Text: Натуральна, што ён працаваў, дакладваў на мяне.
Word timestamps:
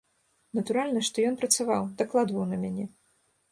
Натуральна, 0.59 1.03
што 1.09 1.27
ён 1.31 1.37
працаваў, 1.43 1.87
дакладваў 2.01 2.51
на 2.55 2.61
мяне. 2.65 2.91